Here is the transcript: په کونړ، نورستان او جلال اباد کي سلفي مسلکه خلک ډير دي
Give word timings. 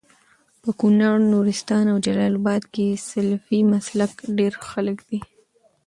په 0.61 0.69
کونړ، 0.79 1.15
نورستان 1.33 1.85
او 1.91 1.97
جلال 2.05 2.33
اباد 2.39 2.63
کي 2.73 2.87
سلفي 3.09 3.59
مسلکه 3.73 4.47
خلک 4.71 4.97
ډير 4.97 5.03
دي 5.09 5.19